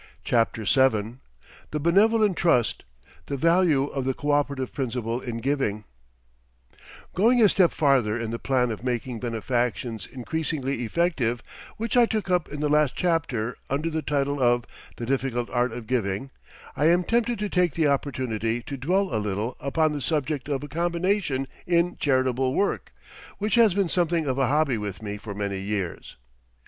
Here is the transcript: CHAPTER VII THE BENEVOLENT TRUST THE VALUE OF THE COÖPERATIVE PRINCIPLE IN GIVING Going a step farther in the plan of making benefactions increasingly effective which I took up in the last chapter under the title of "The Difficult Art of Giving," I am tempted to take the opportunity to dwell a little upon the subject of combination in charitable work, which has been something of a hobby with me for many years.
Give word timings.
CHAPTER 0.23 0.63
VII 0.63 1.17
THE 1.69 1.79
BENEVOLENT 1.79 2.35
TRUST 2.35 2.85
THE 3.27 3.37
VALUE 3.37 3.85
OF 3.85 4.03
THE 4.03 4.15
COÖPERATIVE 4.15 4.73
PRINCIPLE 4.73 5.21
IN 5.21 5.37
GIVING 5.37 5.83
Going 7.13 7.39
a 7.39 7.47
step 7.47 7.71
farther 7.71 8.17
in 8.17 8.31
the 8.31 8.39
plan 8.39 8.71
of 8.71 8.83
making 8.83 9.19
benefactions 9.19 10.07
increasingly 10.07 10.85
effective 10.85 11.43
which 11.77 11.95
I 11.95 12.07
took 12.07 12.31
up 12.31 12.49
in 12.49 12.61
the 12.61 12.67
last 12.67 12.95
chapter 12.95 13.55
under 13.69 13.91
the 13.91 14.01
title 14.01 14.41
of 14.41 14.65
"The 14.97 15.05
Difficult 15.05 15.51
Art 15.51 15.71
of 15.71 15.85
Giving," 15.85 16.31
I 16.75 16.85
am 16.87 17.03
tempted 17.03 17.37
to 17.37 17.47
take 17.49 17.73
the 17.75 17.85
opportunity 17.85 18.63
to 18.63 18.77
dwell 18.77 19.13
a 19.13 19.21
little 19.21 19.55
upon 19.59 19.93
the 19.93 20.01
subject 20.01 20.49
of 20.49 20.67
combination 20.71 21.47
in 21.67 21.95
charitable 21.97 22.55
work, 22.55 22.91
which 23.37 23.53
has 23.53 23.75
been 23.75 23.87
something 23.87 24.25
of 24.25 24.39
a 24.39 24.47
hobby 24.47 24.79
with 24.79 25.03
me 25.03 25.17
for 25.17 25.35
many 25.35 25.59
years. 25.59 26.17